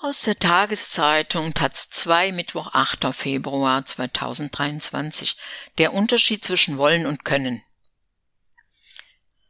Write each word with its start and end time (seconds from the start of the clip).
Aus 0.00 0.20
der 0.20 0.38
Tageszeitung 0.38 1.54
Taz 1.54 1.90
2 1.90 2.30
Mittwoch 2.30 2.72
8. 2.72 3.12
Februar 3.12 3.84
2023. 3.84 5.36
Der 5.78 5.92
Unterschied 5.92 6.44
zwischen 6.44 6.78
Wollen 6.78 7.04
und 7.04 7.24
Können. 7.24 7.64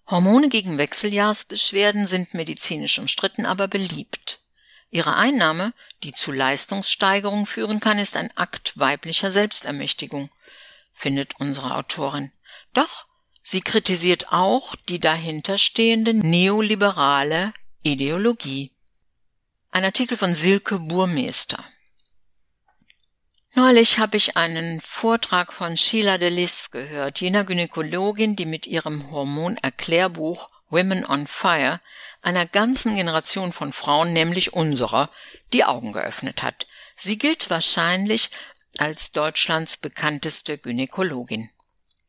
Hormone 0.07 0.49
gegen 0.49 0.79
Wechseljahrsbeschwerden 0.79 2.07
sind 2.07 2.33
medizinisch 2.33 2.99
umstritten, 2.99 3.45
aber 3.45 3.69
beliebt. 3.69 4.41
Ihre 4.91 5.17
Einnahme, 5.17 5.75
die 6.03 6.13
zu 6.13 6.33
Leistungssteigerung 6.33 7.45
führen 7.45 7.79
kann, 7.79 7.99
ist 7.99 8.17
ein 8.17 8.35
Akt 8.35 8.73
weiblicher 8.79 9.31
Selbstermächtigung, 9.31 10.31
findet 10.95 11.39
unsere 11.41 11.77
Autorin. 11.77 12.33
Doch 12.73 13.05
sie 13.43 13.61
kritisiert 13.61 14.33
auch 14.33 14.77
die 14.89 14.99
dahinterstehende 14.99 16.15
neoliberale 16.15 17.53
Ideologie. 17.83 18.73
Ein 19.79 19.85
Artikel 19.85 20.19
von 20.19 20.35
Silke 20.35 20.81
Burmeister. 20.81 21.65
Neulich 23.55 24.01
habe 24.01 24.17
ich 24.17 24.37
einen 24.37 24.81
Vortrag 24.81 25.53
von 25.53 25.77
Sheila 25.77 26.19
Delis 26.19 26.73
gehört, 26.73 27.21
jener 27.21 27.45
Gynäkologin, 27.45 28.35
die 28.35 28.45
mit 28.45 28.67
ihrem 28.67 29.13
Hormonerklärbuch 29.13 30.51
Women 30.69 31.05
on 31.07 31.29
Fire 31.29 31.81
einer 32.23 32.45
ganzen 32.45 32.97
Generation 32.97 33.53
von 33.53 33.73
Frauen, 33.73 34.13
nämlich 34.13 34.53
unserer, 34.53 35.11
die 35.53 35.63
Augen 35.63 35.93
geöffnet 35.93 36.43
hat. 36.43 36.67
Sie 36.97 37.17
gilt 37.17 37.49
wahrscheinlich 37.49 38.33
als 38.79 39.13
Deutschlands 39.13 39.77
bekannteste 39.77 40.59
Gynäkologin. 40.59 41.51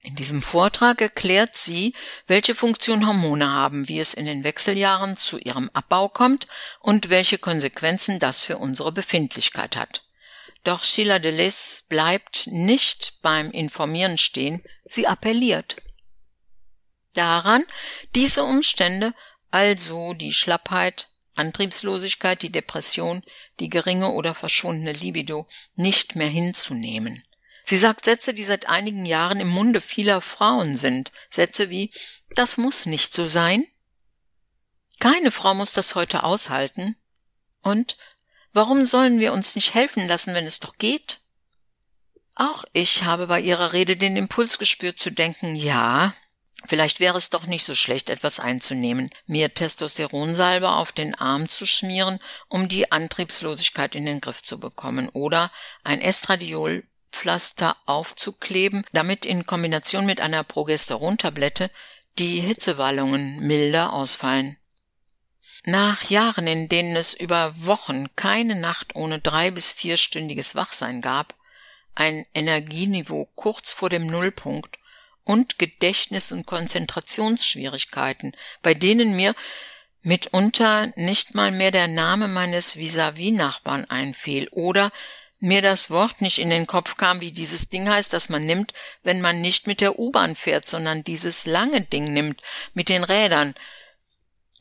In 0.04 0.16
diesem 0.16 0.42
Vortrag 0.42 1.02
erklärt 1.02 1.58
sie, 1.58 1.94
welche 2.26 2.56
Funktion 2.56 3.06
Hormone 3.06 3.52
haben, 3.52 3.88
wie 3.90 4.00
es 4.00 4.14
in 4.14 4.26
den 4.26 4.44
Wechseljahren 4.44 5.18
zu 5.18 5.38
ihrem 5.38 5.70
Abbau 5.74 6.08
kommt 6.08 6.48
und 6.80 7.10
welche 7.10 7.38
Konsequenzen 7.38 8.20
das 8.20 8.42
für 8.42 8.58
unsere 8.58 8.94
Befindlichkeit 8.94 9.76
hat. 9.76 10.04
Doch 10.64 10.84
Sheila 10.84 11.20
Delis 11.20 11.84
bleibt 11.90 12.48
nicht 12.48 13.22
beim 13.22 13.52
Informieren 13.52 14.18
stehen, 14.18 14.64
sie 14.86 15.08
appelliert. 15.08 15.78
Daran, 17.14 17.64
diese 18.16 18.44
Umstände, 18.44 19.14
also 19.52 20.14
die 20.14 20.34
Schlappheit, 20.34 21.10
Antriebslosigkeit, 21.36 22.42
die 22.42 22.52
Depression, 22.52 23.22
die 23.60 23.70
geringe 23.70 24.12
oder 24.12 24.34
verschwundene 24.34 24.94
Libido, 24.94 25.48
nicht 25.76 26.16
mehr 26.16 26.28
hinzunehmen. 26.28 27.24
Sie 27.70 27.78
sagt 27.78 28.06
Sätze, 28.06 28.34
die 28.34 28.44
seit 28.44 28.68
einigen 28.68 29.06
Jahren 29.06 29.40
im 29.40 29.48
Munde 29.48 29.80
vieler 29.80 30.22
Frauen 30.22 30.76
sind. 30.76 31.12
Sätze 31.30 31.70
wie 31.70 31.92
Das 32.32 32.58
muss 32.58 32.88
nicht 32.88 33.14
so 33.14 33.26
sein. 33.26 33.64
Keine 35.00 35.30
Frau 35.30 35.54
muss 35.54 35.74
das 35.74 35.94
heute 35.94 36.24
aushalten. 36.24 36.96
Und 37.62 37.96
Warum 38.52 38.86
sollen 38.86 39.20
wir 39.20 39.34
uns 39.34 39.56
nicht 39.56 39.76
helfen 39.76 40.08
lassen, 40.08 40.34
wenn 40.34 40.48
es 40.48 40.60
doch 40.60 40.78
geht? 40.78 41.20
Auch 42.34 42.64
ich 42.74 43.04
habe 43.04 43.28
bei 43.28 43.40
ihrer 43.40 43.74
Rede 43.74 43.96
den 43.96 44.18
Impuls 44.18 44.58
gespürt 44.58 45.00
zu 45.00 45.12
denken, 45.12 45.56
ja, 45.56 46.16
vielleicht 46.68 47.00
wäre 47.00 47.18
es 47.18 47.30
doch 47.30 47.46
nicht 47.46 47.64
so 47.64 47.76
schlecht, 47.76 48.10
etwas 48.10 48.40
einzunehmen, 48.40 49.10
mir 49.28 49.54
Testosteronsalbe 49.54 50.72
auf 50.72 50.92
den 50.92 51.14
Arm 51.14 51.48
zu 51.48 51.68
schmieren, 51.68 52.18
um 52.48 52.70
die 52.70 52.92
Antriebslosigkeit 52.92 53.94
in 53.94 54.06
den 54.06 54.22
Griff 54.22 54.42
zu 54.42 54.60
bekommen, 54.60 55.10
oder 55.10 55.52
ein 55.84 56.02
Estradiol 56.02 56.89
Pflaster 57.12 57.76
aufzukleben, 57.86 58.86
damit 58.92 59.26
in 59.26 59.46
Kombination 59.46 60.06
mit 60.06 60.22
einer 60.22 60.44
Progesterontablette 60.44 61.70
die 62.18 62.40
Hitzewallungen 62.40 63.40
milder 63.40 63.94
ausfallen. 63.94 64.58
Nach 65.66 66.10
Jahren, 66.10 66.48
in 66.48 66.70
denen 66.70 66.96
es 66.96 67.14
über 67.14 67.54
Wochen 67.66 68.16
keine 68.16 68.56
Nacht 68.56 68.96
ohne 68.96 69.20
drei 69.20 69.52
bis 69.52 69.72
vierstündiges 69.72 70.56
Wachsein 70.56 71.02
gab, 71.02 71.36
ein 71.96 72.26
Energieniveau 72.34 73.30
kurz 73.36 73.72
vor 73.72 73.90
dem 73.90 74.08
Nullpunkt 74.08 74.80
und 75.26 75.60
Gedächtnis- 75.60 76.32
und 76.32 76.46
Konzentrationsschwierigkeiten, 76.46 78.32
bei 78.62 78.74
denen 78.74 79.16
mir 79.16 79.36
mitunter 80.02 80.92
nicht 80.96 81.36
mal 81.36 81.52
mehr 81.52 81.72
der 81.72 81.88
Name 81.88 82.28
meines 82.28 82.78
Vis-à-vis-Nachbarn 82.78 83.86
einfiel 83.86 84.48
oder 84.50 84.92
mir 85.40 85.62
das 85.62 85.90
Wort 85.90 86.22
nicht 86.22 86.38
in 86.38 86.50
den 86.50 86.68
Kopf 86.68 86.98
kam, 86.98 87.22
wie 87.22 87.32
dieses 87.32 87.70
Ding 87.70 87.90
heißt, 87.90 88.12
das 88.14 88.30
man 88.30 88.46
nimmt, 88.46 88.74
wenn 89.04 89.22
man 89.22 89.42
nicht 89.42 89.68
mit 89.68 89.82
der 89.82 89.98
U-Bahn 89.98 90.36
fährt, 90.36 90.68
sondern 90.68 91.04
dieses 91.04 91.46
lange 91.46 91.82
Ding 91.82 92.14
nimmt, 92.14 92.42
mit 92.74 92.90
den 92.90 93.04
Rädern, 93.04 93.54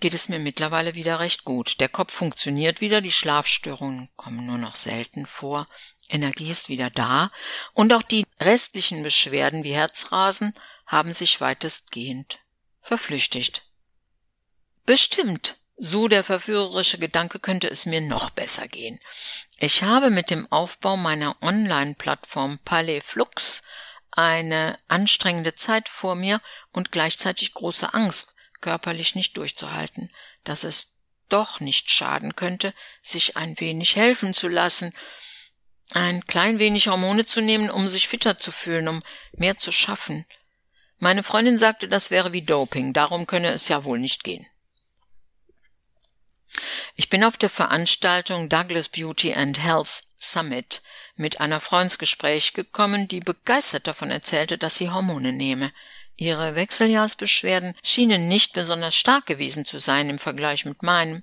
geht 0.00 0.15
es 0.15 0.28
mir 0.28 0.38
mittlerweile 0.38 0.94
wieder 0.94 1.19
recht 1.19 1.44
gut. 1.44 1.81
Der 1.81 1.88
Kopf 1.88 2.12
funktioniert 2.12 2.81
wieder, 2.81 3.00
die 3.00 3.12
Schlafstörungen 3.12 4.09
kommen 4.17 4.47
nur 4.47 4.59
noch 4.59 4.77
selten 4.77 5.27
vor, 5.27 5.67
Energie 6.09 6.50
ist 6.50 6.69
wieder 6.69 6.91
da 6.91 7.31
und 7.75 7.93
auch 7.93 8.03
die 8.03 8.25
restlichen 8.41 9.03
Beschwerden 9.03 9.65
wie 9.65 9.75
Herzrasen 9.75 10.55
haben 10.87 11.12
sich 11.12 11.41
weitestgehend 11.41 12.38
verflüchtigt. 12.81 13.65
Bestimmt, 14.87 15.56
so 15.78 16.09
der 16.09 16.25
verführerische 16.25 16.99
Gedanke 16.99 17.39
könnte 17.39 17.69
es 17.69 17.87
mir 17.87 18.00
noch 18.00 18.31
besser 18.31 18.69
gehen. 18.69 18.99
Ich 19.59 19.83
habe 19.83 20.11
mit 20.11 20.31
dem 20.31 20.50
Aufbau 20.50 20.97
meiner 20.97 21.37
Online-Plattform 21.43 22.59
Palais 22.65 23.00
Flux 23.00 23.62
eine 24.11 24.78
anstrengende 24.88 25.55
Zeit 25.55 25.88
vor 25.88 26.15
mir 26.15 26.41
und 26.72 26.91
gleichzeitig 26.93 27.55
große 27.55 27.94
Angst, 27.94 28.34
körperlich 28.61 29.15
nicht 29.15 29.37
durchzuhalten, 29.37 30.11
dass 30.44 30.65
es 30.65 30.94
doch 31.28 31.61
nicht 31.61 31.91
schaden 31.91 32.34
könnte, 32.34 32.75
sich 33.03 33.37
ein 33.37 33.61
wenig 33.61 33.97
helfen 33.97 34.34
zu 34.34 34.49
lassen, 34.49 34.93
ein 35.93 36.25
klein 36.27 36.59
wenig 36.59 36.88
Hormone 36.88 37.25
zu 37.25 37.41
nehmen, 37.41 37.71
um 37.71 37.87
sich 37.88 38.09
fitter 38.09 38.38
zu 38.38 38.50
fühlen, 38.50 38.88
um 38.88 39.03
mehr 39.33 39.56
zu 39.56 39.72
schaffen. 39.72 40.27
Meine 40.99 41.22
Freundin 41.22 41.59
sagte, 41.59 41.87
das 41.87 42.11
wäre 42.11 42.33
wie 42.33 42.43
Doping, 42.43 42.93
darum 42.93 43.27
könne 43.27 43.49
es 43.49 43.69
ja 43.69 43.84
wohl 43.84 43.99
nicht 43.99 44.25
gehen. 44.25 44.47
Ich 46.97 47.09
bin 47.09 47.25
auf 47.25 47.37
der 47.37 47.51
Veranstaltung 47.51 48.49
Douglas 48.49 48.89
Beauty 48.89 49.35
and 49.35 49.63
Health 49.63 50.05
Summit 50.17 50.83
mit 51.17 51.41
einer 51.41 51.61
Frau 51.61 51.81
ins 51.81 51.99
Gespräch 51.99 52.53
gekommen, 52.53 53.09
die 53.09 53.21
begeistert 53.21 53.87
davon 53.87 54.11
erzählte, 54.11 54.59
dass 54.59 54.77
sie 54.77 54.91
Hormone 54.91 55.33
nehme. 55.33 55.73
Ihre 56.17 56.57
Wechseljahrsbeschwerden 56.57 57.77
schienen 57.83 58.29
nicht 58.29 58.53
besonders 58.53 58.97
stark 58.97 59.27
gewesen 59.27 59.65
zu 59.65 59.79
sein 59.79 60.11
im 60.11 60.19
Vergleich 60.19 60.65
mit 60.65 60.83
meinem. 60.83 61.23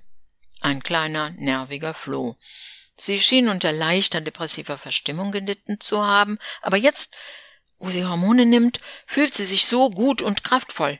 Ein 0.60 0.82
kleiner, 0.82 1.30
nerviger 1.30 1.92
Floh. 1.92 2.36
Sie 2.96 3.20
schien 3.20 3.48
unter 3.48 3.72
leichter 3.72 4.22
depressiver 4.22 4.78
Verstimmung 4.78 5.32
gelitten 5.32 5.80
zu 5.80 6.04
haben, 6.04 6.38
aber 6.62 6.78
jetzt, 6.78 7.14
wo 7.78 7.90
sie 7.90 8.06
Hormone 8.06 8.46
nimmt, 8.46 8.80
fühlt 9.06 9.34
sie 9.34 9.44
sich 9.44 9.66
so 9.66 9.90
gut 9.90 10.22
und 10.22 10.44
kraftvoll. 10.44 10.98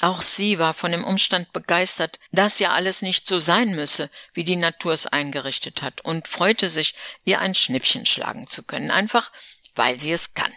Auch 0.00 0.20
sie 0.20 0.58
war 0.58 0.74
von 0.74 0.92
dem 0.92 1.04
Umstand 1.04 1.52
begeistert, 1.52 2.18
dass 2.30 2.58
ja 2.58 2.72
alles 2.72 3.00
nicht 3.00 3.26
so 3.26 3.40
sein 3.40 3.74
müsse, 3.74 4.10
wie 4.34 4.44
die 4.44 4.56
Natur 4.56 4.92
es 4.92 5.06
eingerichtet 5.06 5.80
hat, 5.80 6.02
und 6.02 6.28
freute 6.28 6.68
sich, 6.68 6.94
ihr 7.24 7.40
ein 7.40 7.54
Schnippchen 7.54 8.04
schlagen 8.04 8.46
zu 8.46 8.62
können, 8.62 8.90
einfach 8.90 9.30
weil 9.74 9.98
sie 9.98 10.12
es 10.12 10.34
kann. 10.34 10.52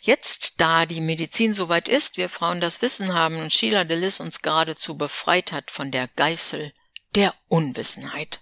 Jetzt, 0.00 0.54
da 0.56 0.86
die 0.86 1.00
Medizin 1.00 1.54
soweit 1.54 1.88
ist, 1.88 2.16
wir 2.16 2.28
Frauen 2.28 2.60
das 2.60 2.82
Wissen 2.82 3.14
haben 3.14 3.36
und 3.36 3.52
Sheila 3.52 3.84
Delis 3.84 4.20
uns 4.20 4.42
geradezu 4.42 4.96
befreit 4.96 5.52
hat 5.52 5.70
von 5.70 5.90
der 5.90 6.08
Geißel 6.08 6.72
der 7.14 7.34
Unwissenheit. 7.48 8.40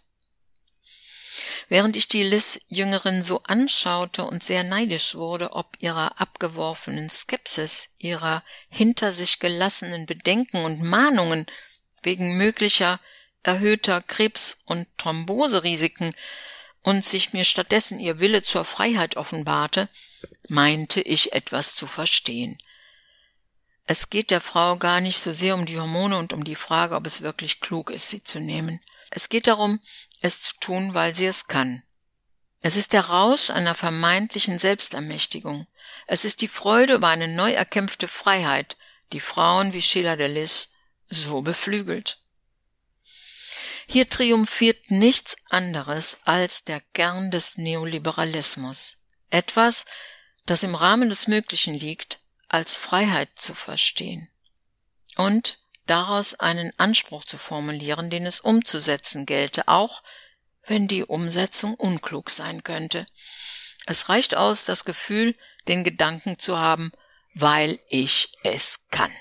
Während 1.71 1.97
ich 1.97 2.09
die 2.09 2.25
Liz-Jüngerin 2.25 3.23
so 3.23 3.45
anschaute 3.45 4.25
und 4.25 4.43
sehr 4.43 4.65
neidisch 4.65 5.15
wurde, 5.15 5.53
ob 5.53 5.77
ihrer 5.79 6.21
abgeworfenen 6.21 7.09
Skepsis, 7.09 7.91
ihrer 7.99 8.43
hinter 8.69 9.13
sich 9.13 9.39
gelassenen 9.39 10.05
Bedenken 10.05 10.65
und 10.65 10.83
Mahnungen 10.83 11.47
wegen 12.03 12.37
möglicher 12.37 12.99
erhöhter 13.45 14.03
Krebs- 14.03 14.57
und 14.65 14.89
Thromboserisiken 14.99 16.13
und 16.83 17.05
sich 17.05 17.33
mir 17.33 17.45
stattdessen 17.45 18.01
ihr 18.01 18.19
Wille 18.19 18.43
zur 18.43 18.65
Freiheit 18.65 19.17
offenbarte, 19.17 19.89
meinte 20.49 21.01
ich 21.01 21.35
etwas 21.35 21.77
zu 21.77 21.87
verstehen. 21.87 22.59
Es 23.87 24.11
geht 24.11 24.33
der 24.33 24.41
Frau 24.41 24.77
gar 24.77 25.01
nicht 25.01 25.19
so 25.19 25.33
sehr 25.33 25.55
um 25.55 25.67
die 25.67 25.79
Hormone 25.79 26.19
und 26.19 26.33
um 26.33 26.43
die 26.43 26.57
Frage, 26.57 26.97
ob 26.97 27.07
es 27.07 27.23
wirklich 27.23 27.61
klug 27.61 27.91
ist, 27.91 28.11
sie 28.11 28.25
zu 28.25 28.41
nehmen. 28.41 28.81
Es 29.11 29.29
geht 29.29 29.47
darum, 29.47 29.81
es 30.21 30.43
zu 30.43 30.55
tun, 30.61 30.95
weil 30.95 31.15
sie 31.15 31.27
es 31.27 31.47
kann. 31.47 31.83
Es 32.61 32.77
ist 32.77 32.93
der 32.93 33.07
Rausch 33.07 33.51
einer 33.51 33.75
vermeintlichen 33.75 34.59
Selbstermächtigung. 34.59 35.67
Es 36.07 36.25
ist 36.25 36.43
die 36.43 36.49
Freude 36.49 36.95
über 36.95 37.09
eine 37.09 37.29
neu 37.29 37.53
erkämpfte 37.53 38.07
Freiheit, 38.07 38.77
die 39.13 39.21
Frauen 39.21 39.73
wie 39.73 39.83
Sheila 39.83 40.17
Delis 40.17 40.73
so 41.09 41.41
beflügelt. 41.43 42.19
Hier 43.87 44.09
triumphiert 44.09 44.91
nichts 44.91 45.37
anderes 45.49 46.19
als 46.25 46.65
der 46.65 46.81
Kern 46.93 47.31
des 47.31 47.57
Neoliberalismus. 47.57 48.99
Etwas, 49.31 49.87
das 50.47 50.63
im 50.63 50.75
Rahmen 50.75 51.09
des 51.09 51.27
Möglichen 51.27 51.75
liegt, 51.75 52.21
als 52.49 52.77
Freiheit 52.77 53.31
zu 53.37 53.55
verstehen. 53.55 54.29
Und 55.17 55.59
daraus 55.87 56.35
einen 56.35 56.73
Anspruch 56.79 57.25
zu 57.25 57.39
formulieren, 57.39 58.11
den 58.11 58.27
es 58.27 58.41
umzusetzen 58.41 59.27
gelte, 59.27 59.69
auch 59.69 60.03
wenn 60.67 60.89
die 60.89 61.05
Umsetzung 61.05 61.75
unklug 61.75 62.31
sein 62.31 62.63
könnte. 62.65 63.07
Es 63.87 64.09
reicht 64.09 64.37
aus, 64.37 64.65
das 64.65 64.85
Gefühl, 64.85 65.35
den 65.69 65.85
Gedanken 65.85 66.39
zu 66.39 66.59
haben, 66.59 66.93
weil 67.35 67.81
ich 67.89 68.33
es 68.43 68.89
kann. 68.91 69.13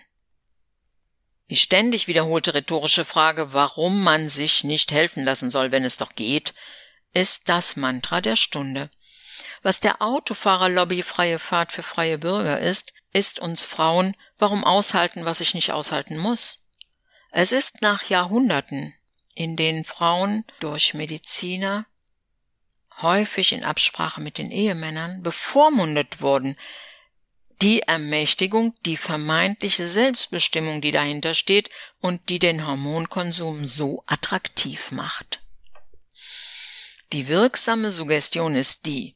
Die 1.50 1.58
ständig 1.58 2.08
wiederholte 2.08 2.54
rhetorische 2.54 3.06
Frage, 3.06 3.54
warum 3.54 4.04
man 4.04 4.30
sich 4.30 4.64
nicht 4.64 4.92
helfen 4.92 5.24
lassen 5.24 5.50
soll, 5.50 5.72
wenn 5.72 5.84
es 5.84 5.98
doch 5.98 6.14
geht, 6.14 6.54
ist 7.14 7.50
das 7.50 7.76
Mantra 7.76 8.22
der 8.22 8.36
Stunde. 8.36 8.92
Was 9.62 9.80
der 9.80 10.02
Autofahrerlobby 10.02 11.04
freie 11.04 11.40
Fahrt 11.40 11.72
für 11.72 11.84
freie 11.84 12.18
Bürger 12.18 12.60
ist, 12.60 12.94
ist 13.12 13.40
uns 13.40 13.66
Frauen, 13.66 14.16
warum 14.38 14.64
aushalten, 14.64 15.26
was 15.26 15.42
ich 15.42 15.54
nicht 15.54 15.72
aushalten 15.72 16.18
muss. 16.18 16.68
Es 17.32 17.52
ist 17.52 17.82
nach 17.82 18.04
Jahrhunderten, 18.10 18.94
in 19.36 19.56
denen 19.56 19.86
Frauen 19.86 20.46
durch 20.60 20.94
Mediziner 20.94 21.86
häufig 23.02 23.54
in 23.54 23.64
Absprache 23.64 24.22
mit 24.22 24.38
den 24.38 24.52
Ehemännern 24.52 25.24
bevormundet 25.24 26.22
wurden, 26.22 26.58
die 27.62 27.82
Ermächtigung, 27.82 28.74
die 28.86 28.98
vermeintliche 28.98 29.86
Selbstbestimmung, 29.86 30.82
die 30.82 30.92
dahinter 30.92 31.34
steht 31.34 31.70
und 32.00 32.30
die 32.30 32.40
den 32.40 32.66
Hormonkonsum 32.66 33.68
so 33.68 34.04
attraktiv 34.06 34.92
macht. 34.92 35.42
Die 37.12 37.28
wirksame 37.28 37.92
Suggestion 37.92 38.56
ist 38.56 38.86
die, 38.86 39.16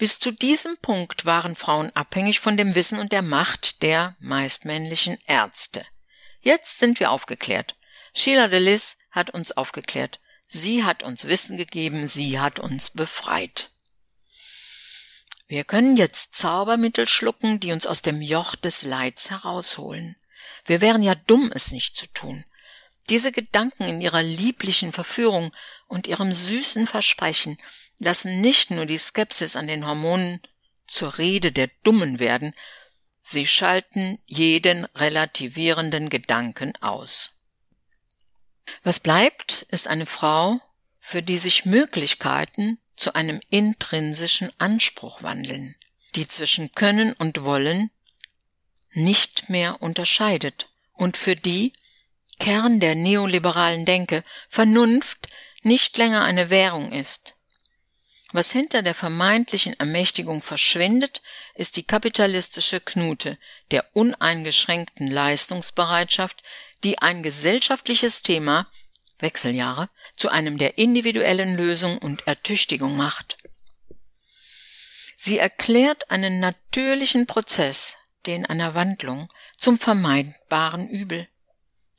bis 0.00 0.18
zu 0.18 0.32
diesem 0.32 0.78
Punkt 0.78 1.26
waren 1.26 1.54
Frauen 1.54 1.94
abhängig 1.94 2.40
von 2.40 2.56
dem 2.56 2.74
Wissen 2.74 2.98
und 2.98 3.12
der 3.12 3.20
Macht 3.20 3.82
der 3.82 4.16
meist 4.18 4.64
männlichen 4.64 5.18
Ärzte. 5.26 5.84
Jetzt 6.40 6.78
sind 6.78 7.00
wir 7.00 7.10
aufgeklärt. 7.10 7.76
Sheila 8.14 8.48
Delis 8.48 8.96
hat 9.10 9.28
uns 9.28 9.52
aufgeklärt. 9.52 10.18
Sie 10.48 10.84
hat 10.84 11.02
uns 11.02 11.26
Wissen 11.26 11.58
gegeben, 11.58 12.08
sie 12.08 12.40
hat 12.40 12.60
uns 12.60 12.88
befreit. 12.88 13.72
Wir 15.48 15.64
können 15.64 15.98
jetzt 15.98 16.34
Zaubermittel 16.34 17.06
schlucken, 17.06 17.60
die 17.60 17.72
uns 17.72 17.84
aus 17.84 18.00
dem 18.00 18.22
Joch 18.22 18.56
des 18.56 18.84
Leids 18.84 19.28
herausholen. 19.28 20.16
Wir 20.64 20.80
wären 20.80 21.02
ja 21.02 21.14
dumm, 21.14 21.52
es 21.54 21.72
nicht 21.72 21.94
zu 21.98 22.06
tun. 22.06 22.46
Diese 23.10 23.32
Gedanken 23.32 23.82
in 23.82 24.00
ihrer 24.00 24.22
lieblichen 24.22 24.94
Verführung 24.94 25.54
und 25.88 26.06
ihrem 26.06 26.32
süßen 26.32 26.86
Versprechen 26.86 27.58
lassen 28.00 28.40
nicht 28.40 28.70
nur 28.70 28.86
die 28.86 28.98
Skepsis 28.98 29.56
an 29.56 29.66
den 29.66 29.86
Hormonen 29.86 30.40
zur 30.86 31.18
Rede 31.18 31.52
der 31.52 31.70
Dummen 31.84 32.18
werden, 32.18 32.52
sie 33.22 33.46
schalten 33.46 34.18
jeden 34.26 34.84
relativierenden 34.96 36.10
Gedanken 36.10 36.72
aus. 36.80 37.32
Was 38.82 39.00
bleibt, 39.00 39.62
ist 39.70 39.88
eine 39.88 40.06
Frau, 40.06 40.60
für 41.00 41.22
die 41.22 41.38
sich 41.38 41.64
Möglichkeiten 41.64 42.78
zu 42.96 43.14
einem 43.14 43.40
intrinsischen 43.50 44.50
Anspruch 44.58 45.22
wandeln, 45.22 45.74
die 46.14 46.28
zwischen 46.28 46.72
Können 46.72 47.12
und 47.14 47.44
Wollen 47.44 47.90
nicht 48.92 49.48
mehr 49.48 49.82
unterscheidet 49.82 50.68
und 50.92 51.16
für 51.16 51.36
die 51.36 51.72
Kern 52.38 52.80
der 52.80 52.94
neoliberalen 52.94 53.84
Denke 53.84 54.24
Vernunft 54.48 55.28
nicht 55.62 55.96
länger 55.96 56.24
eine 56.24 56.50
Währung 56.50 56.92
ist. 56.92 57.36
Was 58.32 58.52
hinter 58.52 58.82
der 58.82 58.94
vermeintlichen 58.94 59.78
Ermächtigung 59.80 60.40
verschwindet, 60.40 61.20
ist 61.54 61.76
die 61.76 61.82
kapitalistische 61.82 62.80
Knute 62.80 63.38
der 63.72 63.84
uneingeschränkten 63.92 65.08
Leistungsbereitschaft, 65.08 66.42
die 66.84 66.98
ein 66.98 67.22
gesellschaftliches 67.22 68.22
Thema 68.22 68.68
Wechseljahre 69.18 69.90
zu 70.16 70.28
einem 70.28 70.58
der 70.58 70.78
individuellen 70.78 71.56
Lösung 71.56 71.98
und 71.98 72.26
Ertüchtigung 72.26 72.96
macht. 72.96 73.36
Sie 75.16 75.38
erklärt 75.38 76.10
einen 76.10 76.40
natürlichen 76.40 77.26
Prozess, 77.26 77.96
den 78.26 78.46
einer 78.46 78.74
Wandlung, 78.74 79.28
zum 79.58 79.76
vermeidbaren 79.76 80.88
Übel. 80.88 81.28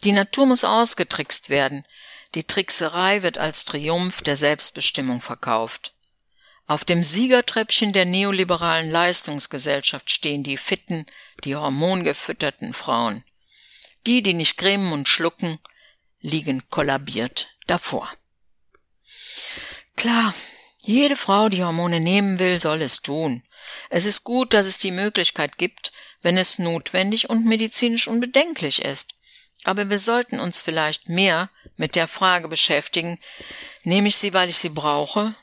Die 0.03 0.13
Natur 0.13 0.47
muss 0.47 0.63
ausgetrickst 0.63 1.49
werden, 1.49 1.83
die 2.33 2.45
Trickserei 2.45 3.21
wird 3.21 3.37
als 3.37 3.65
Triumph 3.65 4.21
der 4.21 4.37
Selbstbestimmung 4.37 5.21
verkauft. 5.21 5.93
Auf 6.71 6.85
dem 6.85 7.03
Siegertreppchen 7.03 7.91
der 7.91 8.05
neoliberalen 8.05 8.89
Leistungsgesellschaft 8.89 10.09
stehen 10.09 10.41
die 10.41 10.55
fitten, 10.55 11.05
die 11.43 11.57
hormongefütterten 11.57 12.73
Frauen. 12.73 13.25
Die, 14.07 14.23
die 14.23 14.33
nicht 14.33 14.55
grimmen 14.55 14.93
und 14.93 15.09
schlucken, 15.09 15.59
liegen 16.21 16.69
kollabiert 16.69 17.49
davor. 17.67 18.09
Klar, 19.97 20.33
jede 20.77 21.17
Frau, 21.17 21.49
die 21.49 21.61
Hormone 21.61 21.99
nehmen 21.99 22.39
will, 22.39 22.61
soll 22.61 22.81
es 22.81 23.01
tun. 23.01 23.43
Es 23.89 24.05
ist 24.05 24.23
gut, 24.23 24.53
dass 24.53 24.65
es 24.65 24.77
die 24.77 24.91
Möglichkeit 24.91 25.57
gibt, 25.57 25.91
wenn 26.21 26.37
es 26.37 26.57
notwendig 26.57 27.29
und 27.29 27.45
medizinisch 27.45 28.07
unbedenklich 28.07 28.81
ist. 28.81 29.09
Aber 29.65 29.89
wir 29.89 29.99
sollten 29.99 30.39
uns 30.39 30.61
vielleicht 30.61 31.09
mehr 31.09 31.49
mit 31.75 31.95
der 31.95 32.07
Frage 32.07 32.47
beschäftigen, 32.47 33.19
nehme 33.83 34.07
ich 34.07 34.15
sie, 34.15 34.33
weil 34.33 34.47
ich 34.47 34.57
sie 34.57 34.69
brauche 34.69 35.35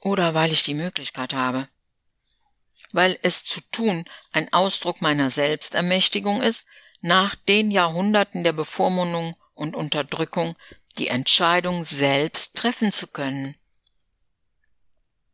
oder 0.00 0.34
weil 0.34 0.52
ich 0.52 0.62
die 0.62 0.74
Möglichkeit 0.74 1.34
habe? 1.34 1.68
Weil 2.92 3.18
es 3.22 3.44
zu 3.44 3.60
tun 3.70 4.04
ein 4.32 4.52
Ausdruck 4.52 5.00
meiner 5.00 5.30
Selbstermächtigung 5.30 6.42
ist, 6.42 6.66
nach 7.00 7.34
den 7.34 7.70
Jahrhunderten 7.70 8.44
der 8.44 8.52
Bevormundung 8.52 9.36
und 9.54 9.76
Unterdrückung 9.76 10.56
die 10.98 11.08
Entscheidung 11.08 11.84
selbst 11.84 12.56
treffen 12.56 12.92
zu 12.92 13.06
können. 13.06 13.54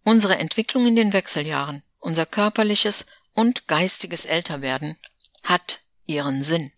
Unsere 0.04 0.38
Entwicklung 0.38 0.86
in 0.86 0.96
den 0.96 1.12
Wechseljahren, 1.12 1.82
unser 1.98 2.26
körperliches 2.26 3.06
und 3.34 3.66
geistiges 3.66 4.24
Älterwerden 4.24 4.96
hat 5.42 5.80
ihren 6.06 6.42
Sinn. 6.42 6.72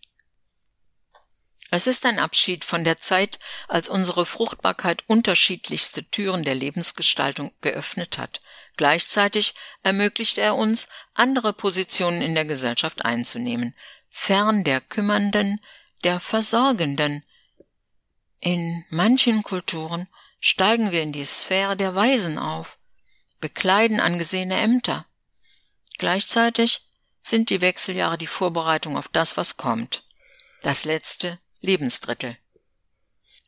Es 1.71 1.85
ist 1.85 2.05
ein 2.05 2.19
Abschied 2.19 2.65
von 2.65 2.83
der 2.83 2.99
Zeit, 2.99 3.39
als 3.67 3.89
unsere 3.89 4.25
Fruchtbarkeit 4.25 5.03
unterschiedlichste 5.07 6.03
Türen 6.09 6.43
der 6.43 6.55
Lebensgestaltung 6.55 7.51
geöffnet 7.61 8.17
hat. 8.17 8.41
Gleichzeitig 8.75 9.53
ermöglicht 9.83 10.37
er 10.37 10.55
uns, 10.55 10.87
andere 11.13 11.53
Positionen 11.53 12.21
in 12.21 12.33
der 12.33 12.45
Gesellschaft 12.45 13.05
einzunehmen, 13.05 13.75
fern 14.09 14.63
der 14.63 14.81
Kümmernden, 14.81 15.61
der 16.03 16.19
Versorgenden, 16.19 17.23
in 18.39 18.85
manchen 18.89 19.43
Kulturen 19.43 20.07
steigen 20.39 20.91
wir 20.91 21.01
in 21.01 21.11
die 21.11 21.25
Sphäre 21.25 21.75
der 21.75 21.93
Weisen 21.93 22.37
auf, 22.37 22.77
bekleiden 23.41 23.99
angesehene 23.99 24.55
Ämter. 24.55 25.05
Gleichzeitig 25.97 26.85
sind 27.21 27.49
die 27.49 27.59
Wechseljahre 27.59 28.17
die 28.17 28.27
Vorbereitung 28.27 28.95
auf 28.95 29.09
das, 29.09 29.35
was 29.35 29.57
kommt. 29.57 30.03
Das 30.61 30.85
letzte 30.85 31.37
Lebensdrittel. 31.61 32.37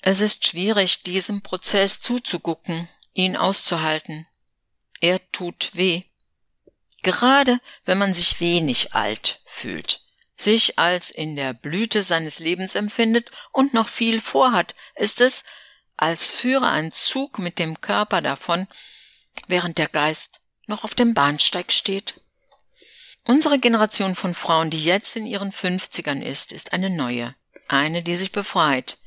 Es 0.01 0.21
ist 0.21 0.45
schwierig, 0.45 1.03
diesem 1.03 1.41
Prozess 1.41 2.01
zuzugucken, 2.01 2.89
ihn 3.13 3.37
auszuhalten. 3.37 4.27
Er 4.99 5.19
tut 5.31 5.75
weh. 5.75 6.03
Gerade 7.03 7.59
wenn 7.85 7.97
man 7.97 8.13
sich 8.13 8.39
wenig 8.39 8.93
alt 8.93 9.39
fühlt 9.45 10.01
sich 10.41 10.79
als 10.79 11.11
in 11.11 11.35
der 11.35 11.53
Blüte 11.53 12.03
seines 12.03 12.39
Lebens 12.39 12.75
empfindet 12.75 13.31
und 13.51 13.73
noch 13.73 13.87
viel 13.87 14.19
vorhat, 14.19 14.75
ist 14.95 15.21
es, 15.21 15.43
als 15.97 16.31
führe 16.31 16.69
ein 16.69 16.91
Zug 16.91 17.39
mit 17.39 17.59
dem 17.59 17.79
Körper 17.79 18.21
davon, 18.21 18.67
während 19.47 19.77
der 19.77 19.87
Geist 19.87 20.41
noch 20.67 20.83
auf 20.83 20.95
dem 20.95 21.13
Bahnsteig 21.13 21.71
steht. 21.71 22.19
Unsere 23.23 23.59
Generation 23.59 24.15
von 24.15 24.33
Frauen, 24.33 24.71
die 24.71 24.83
jetzt 24.83 25.15
in 25.15 25.27
ihren 25.27 25.51
Fünfzigern 25.51 26.21
ist, 26.21 26.51
ist 26.51 26.73
eine 26.73 26.89
neue, 26.89 27.35
eine, 27.71 28.03
die 28.03 28.15
sich 28.15 28.31
befreit, 28.31 28.97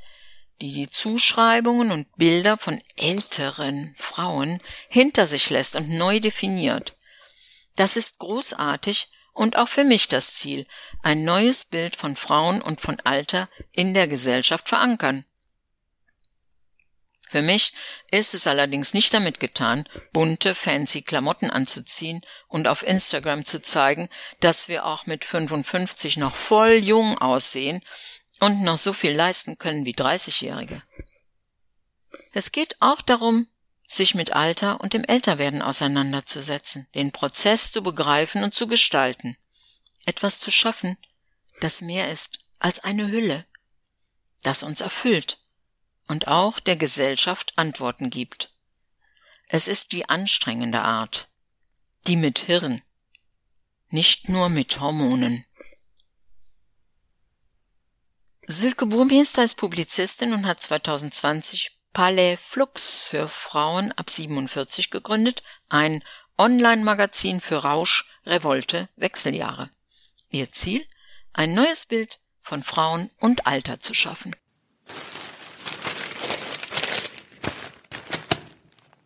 die 0.60 0.72
die 0.72 0.88
Zuschreibungen 0.88 1.90
und 1.90 2.16
Bilder 2.16 2.56
von 2.56 2.80
älteren 2.96 3.94
Frauen 3.96 4.60
hinter 4.88 5.26
sich 5.26 5.50
lässt 5.50 5.76
und 5.76 5.88
neu 5.88 6.20
definiert. 6.20 6.96
Das 7.76 7.96
ist 7.96 8.18
großartig 8.18 9.08
und 9.32 9.56
auch 9.56 9.68
für 9.68 9.84
mich 9.84 10.06
das 10.08 10.34
Ziel, 10.34 10.66
ein 11.02 11.24
neues 11.24 11.64
Bild 11.64 11.96
von 11.96 12.16
Frauen 12.16 12.62
und 12.62 12.80
von 12.80 12.98
Alter 13.00 13.48
in 13.72 13.92
der 13.92 14.06
Gesellschaft 14.06 14.68
verankern. 14.68 15.24
Für 17.28 17.42
mich 17.42 17.72
ist 18.12 18.32
es 18.34 18.46
allerdings 18.46 18.94
nicht 18.94 19.12
damit 19.12 19.40
getan, 19.40 19.88
bunte, 20.12 20.54
fancy 20.54 21.02
Klamotten 21.02 21.50
anzuziehen 21.50 22.20
und 22.46 22.68
auf 22.68 22.84
Instagram 22.84 23.44
zu 23.44 23.60
zeigen, 23.60 24.08
dass 24.38 24.68
wir 24.68 24.86
auch 24.86 25.06
mit 25.06 25.24
55 25.24 26.16
noch 26.16 26.36
voll 26.36 26.74
jung 26.74 27.18
aussehen 27.18 27.82
und 28.40 28.62
noch 28.62 28.78
so 28.78 28.92
viel 28.92 29.12
leisten 29.12 29.58
können 29.58 29.86
wie 29.86 29.94
30-Jährige. 29.94 30.82
Es 32.32 32.52
geht 32.52 32.76
auch 32.80 33.00
darum, 33.00 33.48
sich 33.86 34.14
mit 34.14 34.32
Alter 34.32 34.80
und 34.80 34.92
dem 34.92 35.04
Älterwerden 35.04 35.62
auseinanderzusetzen, 35.62 36.86
den 36.94 37.12
Prozess 37.12 37.70
zu 37.70 37.82
begreifen 37.82 38.42
und 38.42 38.54
zu 38.54 38.66
gestalten, 38.66 39.36
etwas 40.06 40.40
zu 40.40 40.50
schaffen, 40.50 40.96
das 41.60 41.80
mehr 41.80 42.10
ist 42.10 42.38
als 42.58 42.80
eine 42.80 43.08
Hülle. 43.08 43.46
das 44.44 44.62
uns 44.62 44.82
erfüllt 44.82 45.38
und 46.06 46.28
auch 46.28 46.60
der 46.60 46.76
Gesellschaft 46.76 47.54
Antworten 47.56 48.10
gibt. 48.10 48.50
Es 49.48 49.68
ist 49.68 49.92
die 49.92 50.08
anstrengende 50.08 50.82
Art, 50.82 51.28
die 52.06 52.16
mit 52.16 52.40
Hirn, 52.40 52.82
nicht 53.88 54.28
nur 54.28 54.48
mit 54.48 54.80
Hormonen. 54.80 55.44
Silke 58.46 58.84
Burmester 58.86 59.42
ist 59.42 59.54
Publizistin 59.54 60.34
und 60.34 60.46
hat 60.46 60.60
2020 60.60 61.78
Palais 61.94 62.36
Flux 62.36 63.06
für 63.06 63.26
Frauen 63.28 63.92
ab 63.92 64.10
47 64.10 64.90
gegründet, 64.90 65.42
ein 65.70 66.02
Online-Magazin 66.36 67.40
für 67.40 67.58
Rausch, 67.58 68.04
Revolte, 68.26 68.88
Wechseljahre. 68.96 69.70
Ihr 70.30 70.52
Ziel? 70.52 70.86
Ein 71.32 71.54
neues 71.54 71.86
Bild 71.86 72.20
von 72.40 72.62
Frauen 72.62 73.10
und 73.18 73.46
Alter 73.46 73.80
zu 73.80 73.94
schaffen. 73.94 74.36